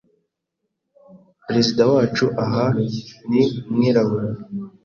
Perezida 1.45 1.81
wacu 1.91 2.25
aha 2.43 2.65
ni 3.29 3.43
umwirabura, 3.69 4.27